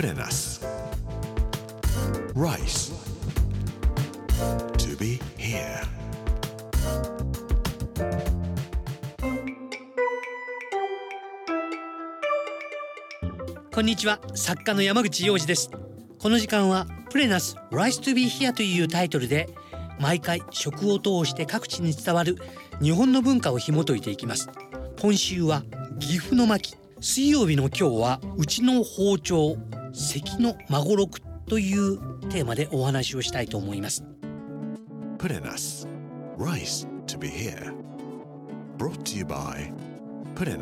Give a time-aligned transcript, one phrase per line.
[0.00, 0.64] Put in us.
[2.34, 2.90] Rice.
[4.78, 5.82] To be here.
[13.74, 15.70] こんにちは作家の山口洋二です
[16.18, 19.50] この時間はプレナス Rise to be here というタイトルで
[19.98, 22.36] 毎回食を通して各地に伝わる
[22.80, 24.48] 日本の文化を紐解いていきます
[24.98, 25.62] 今週は
[25.98, 29.56] 岐阜の巻水曜日の今日はうちの包丁
[29.92, 31.98] 関の孫六という
[32.28, 34.04] テーマでお話をしたいと思います.
[36.38, 37.74] Rice to be here.
[38.78, 39.72] Brought to you by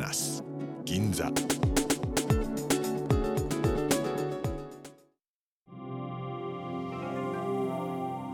[0.03, 0.43] us.
[0.83, 1.31] Ginza.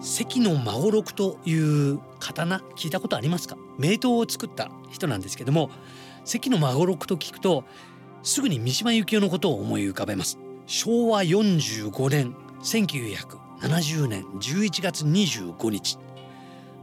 [0.01, 3.57] 関の孫六という刀聞いたことありますか？
[3.77, 5.69] 名刀を作った人なんですけども
[6.23, 7.65] 関の孫六と聞くと
[8.23, 15.99] すぐに三島由紀夫のことを思い浮かべます昭和45年1970年11月25日。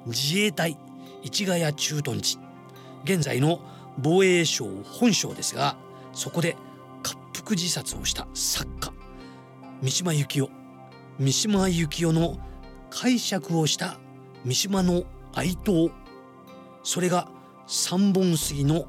[0.06, 0.76] 自衛隊
[1.22, 2.38] 市ヶ谷駐屯地。
[3.04, 3.60] 現在の
[3.98, 5.76] 防衛省本省ですが
[6.12, 6.56] そこで
[7.04, 8.92] 滑腹自殺をした作家
[9.82, 10.50] 三島由紀夫。
[11.18, 12.38] 三島由紀夫の
[12.88, 13.98] 解釈をした
[14.44, 15.02] 三島の
[15.34, 15.90] 哀悼。
[16.84, 17.28] それが
[17.66, 18.86] 三本杉の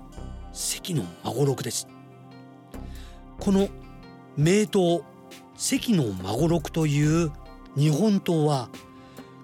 [0.51, 1.87] 関の孫六です。
[3.39, 3.69] この
[4.35, 5.01] 名刀
[5.55, 7.31] 関の孫六という
[7.75, 8.69] 日本刀は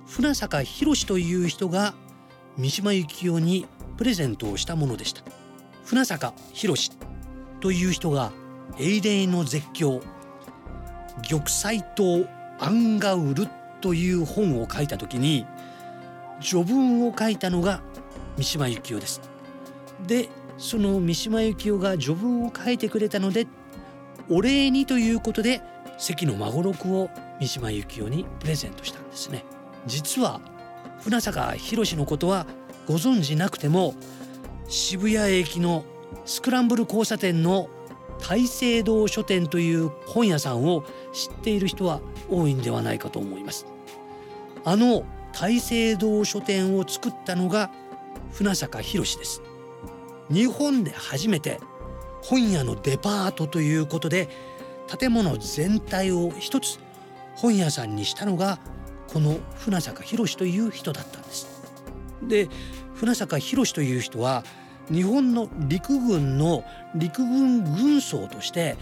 [0.07, 1.93] 船坂博という人が
[2.57, 3.67] 三島由紀夫に
[3.97, 5.21] プレゼントをしたものでした。
[5.85, 6.91] 船坂博
[7.59, 8.31] という人が
[8.79, 10.01] 永霊の絶叫。
[11.27, 12.29] 玉砕刀
[12.59, 13.47] アンガウル
[13.81, 15.45] という本を書いた時に
[16.41, 17.81] 序文を書いたのが
[18.37, 19.21] 三島由紀夫です。
[20.07, 23.47] でその三島由紀夫が序文を書いてくれたので
[24.29, 25.61] お礼にということで
[25.97, 29.43] 関の孫六を三島由紀夫にプレゼントしたんですね。
[29.85, 30.41] 実は
[31.01, 32.45] 船坂博のことは
[32.87, 33.95] ご存知なくても
[34.67, 35.83] 渋谷駅の
[36.25, 37.69] スクランブル交差点の
[38.19, 40.83] 大聖堂書店という本屋さんを
[41.13, 43.65] 知っている人は多いんではないかと思います。
[44.65, 47.71] あの大聖堂書店を作ったのが
[48.33, 49.41] 船坂博です。
[50.29, 51.59] 日本で初めて
[52.21, 54.29] 本屋のデパートということで
[54.99, 56.79] 建物全体を一つ
[57.35, 58.59] 本屋さんにしたのが
[59.07, 61.47] この船坂博という人だったんです。
[62.27, 62.47] で
[62.95, 64.43] 船坂博という人は
[64.91, 66.63] 日本の陸軍の
[66.95, 68.75] 陸軍軍曹として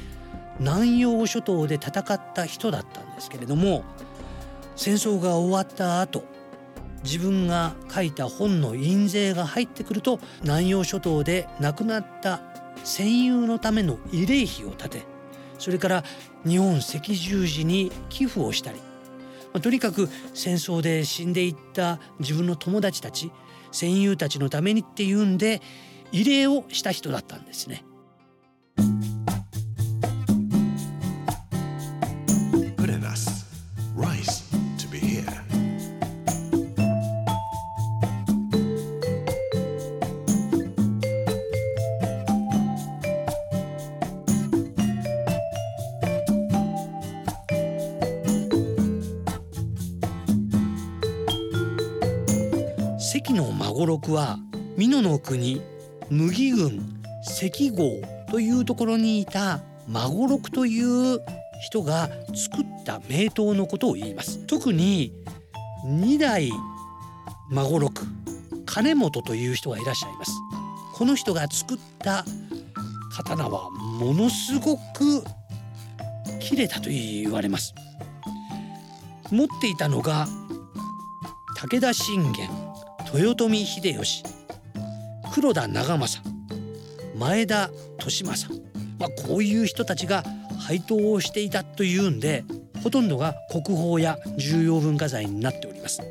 [0.59, 3.83] 南洋諸島で戦った人だったんですけれども
[4.75, 6.23] 戦争が終わった後
[7.03, 12.41] 自分が書いた本の印税が入ってくると南洋諸島で亡くなった
[12.83, 15.01] 戦友のための慰霊碑を建て
[15.59, 16.03] それから
[16.45, 18.79] 日本赤十字に寄付をしたり、
[19.53, 23.31] まあ、とにかく戦争で死んでいった自分の友達たち
[23.71, 25.61] 戦友たちのためにっていうんで
[26.11, 27.83] 慰霊をした人だったんですね。
[32.77, 33.45] Put in us.
[33.97, 34.36] Rice
[53.21, 54.37] 関の孫六は
[54.77, 55.59] 美濃の国
[56.11, 61.19] 麦郡関郷というところにいた孫六という
[61.63, 64.45] 人が作った名刀のことを言います。
[64.45, 65.11] 特に
[65.83, 66.51] 二代
[67.49, 68.05] 孫六
[68.67, 70.31] 金本という人がいらっしゃいます。
[70.93, 72.23] この人が作った
[73.15, 75.23] 刀はものすごく
[76.39, 77.73] 切れたと言われます。
[79.31, 80.27] 持っていたのが
[81.55, 82.47] 武田信玄。
[83.13, 84.23] 豊臣秀吉
[85.33, 86.29] 黒田長政
[87.15, 87.69] 前田
[87.99, 88.61] 利政、
[88.99, 90.23] まあ、こういう人たちが
[90.59, 92.43] 配当をしていたというんで
[92.83, 96.01] ほとんどが国宝や重要文化財になっております。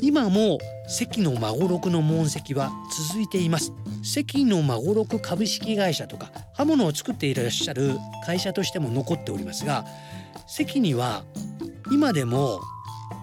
[0.00, 0.58] 今も
[0.88, 2.70] 関の孫六の門跡は
[3.10, 3.72] 続いています。
[4.02, 9.84] 関の孫六株式会社とか刃物を作っていらっしゃる会社としても残っておりますが
[10.46, 11.24] 関には
[11.90, 12.60] 今でも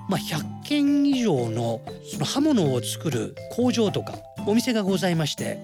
[0.07, 1.81] まあ、100軒以上の
[2.11, 5.57] その刃物を作る工場とかお店がございまして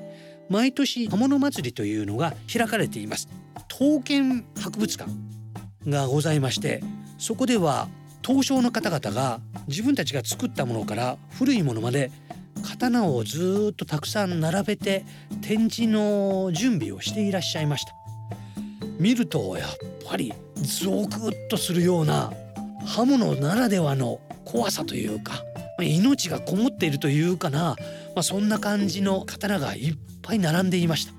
[0.49, 3.27] 毎年刃物祭りというのが開かれています。
[3.69, 5.09] 刀剣博物館
[5.87, 6.83] がございまして
[7.17, 7.87] そこでは
[8.21, 12.11] 刀匠の方々が自分たちが作ったものから古いものまで
[12.63, 15.03] 刀をずっとたくさん並べて
[15.41, 17.93] 展示の準備をしていらっしゃいました。
[18.99, 19.69] 見るとやっ
[20.07, 22.31] ぱりゾクッとするような
[22.85, 24.19] 刃物ならではの
[24.51, 25.43] 怖さというか
[25.77, 27.75] ま命がこもっているというかな、
[28.15, 31.13] まあ、そんな感じの刀がいっぱい並んでいました。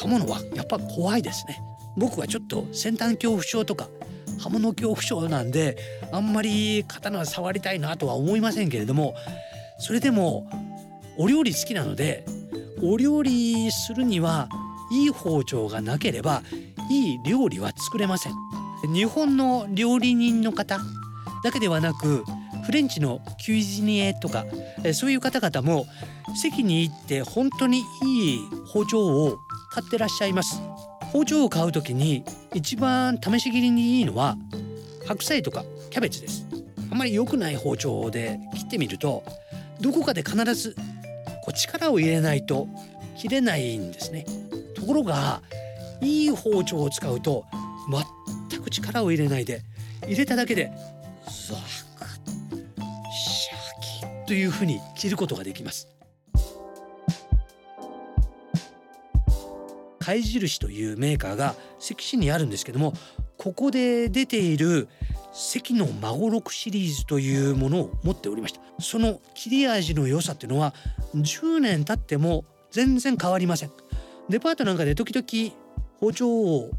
[0.00, 1.60] 刃物はやっぱ怖いですね。
[1.96, 3.88] 僕はちょっと先端恐怖症とか
[4.40, 5.76] 刃物恐怖症なんで
[6.10, 9.14] あんまり刀は触りたいなとは思いませんけれども
[9.78, 10.48] それでも
[11.18, 12.24] お料理好きなので
[12.82, 14.48] お料理するには
[14.90, 16.42] いい包丁がなければ
[16.90, 18.34] いい料理は作れません。
[18.92, 20.80] 日本の料理人の方
[21.42, 22.24] だけではなく
[22.64, 24.44] フレンチのキュイジニエとか
[24.94, 25.86] そういう方々も
[26.40, 29.38] 席に行って本当にいい包丁を
[29.70, 30.60] 買ってらっしゃいます。
[31.12, 32.24] 包丁を買う時に
[32.54, 34.36] 一番試し切りにいいのは
[35.06, 36.46] 白菜とかキャベツです。
[36.90, 39.22] あんまり良くない包丁で切ってみると
[39.80, 40.74] どこかで必ず
[41.42, 42.68] こう力を入れないと
[43.16, 44.24] 切れないんですね。
[44.74, 45.42] ところが
[46.00, 47.44] いい包丁を使うと
[48.50, 49.62] 全く力を入れないで
[50.06, 50.72] 入れただけで
[51.52, 51.68] ザク
[53.12, 55.88] シャキというふうに切ることができます。
[59.98, 62.92] 貝印というメーカーが関市にあるんですけども
[63.38, 64.88] ここで出ている
[65.32, 68.60] 関の孫六シリーズというものを持っておりました。
[68.80, 70.74] その切れ味の良さっていうのは
[71.14, 73.70] 10年経っても全然変わりません。
[74.28, 75.54] デパートなんかで時々
[76.00, 76.70] 包丁を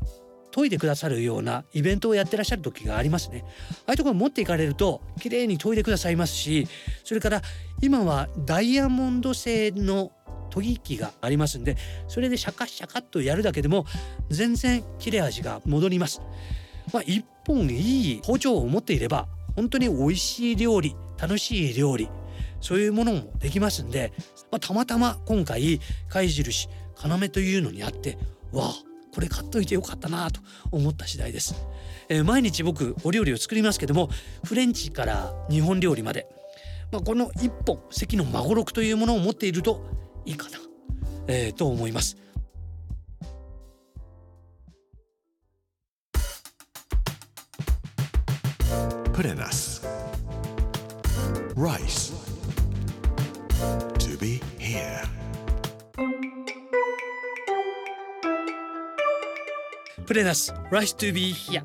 [0.54, 3.44] 研いでくださるようなイベントをやってらっしゃる時がありますね。
[3.86, 6.68] ああいうところ持っていかれると綺麗に研いでくださいますし
[7.04, 7.42] それから
[7.82, 10.12] 今はダイヤモンド製の
[10.54, 11.76] 研ぎ機がありますんで
[12.08, 13.86] それでシャカシャカっとやるだけでも
[14.30, 16.22] 全然切れ味が戻ります。
[16.92, 22.10] まあ、一本いい包丁を持っていれば本当に美味しい料理楽しい料理
[22.60, 24.14] そういうものもできますんで、
[24.52, 25.80] まあ、たまたま今回
[26.10, 26.70] 貝印
[27.04, 28.18] 要というのにあって
[28.52, 31.56] わあこれ買っといてよかったなと思った次第です、
[32.10, 34.10] えー、毎日僕お料理を作りますけども
[34.44, 36.28] フレンチから日本料理まで、
[36.92, 39.86] まあ、この一本関の孫六というものを持っていると
[40.26, 40.58] いいかな、
[41.28, 42.18] えー、と思います
[49.14, 49.80] Purenas.
[51.56, 52.14] Rice.
[54.00, 55.13] To be here.
[60.06, 61.64] プレナス Rice to be here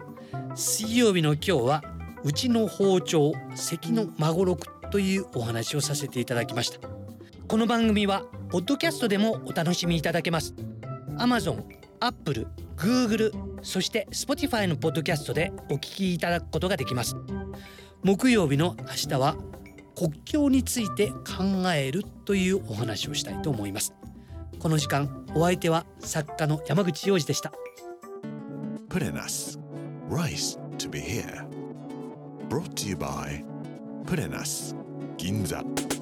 [0.54, 1.82] 水曜日の今日は
[2.22, 6.78] うちの包丁関の孫六というお話をさせていただきました。
[7.48, 10.54] この番組はポッドキャストでもお楽しみいただけます。
[11.18, 11.64] Amazon、
[11.98, 12.46] Apple、
[12.76, 13.32] Google
[13.62, 17.16] そして Spotify のポッドキャストでお聞きいただくことができます。
[18.04, 19.36] 木曜日の明日は
[19.96, 23.94] 国境について考えるというお話をしたいと思います。
[24.60, 27.52] この時間お相手は作家の山口洋二でした。
[28.88, 29.58] Put in us.
[30.08, 31.46] Rice to be here.
[32.48, 33.44] Brought to you by
[34.06, 34.72] Put in us.
[35.18, 35.97] Ginza.